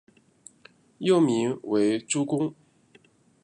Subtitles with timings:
[0.97, 2.55] 幼名为珠宫。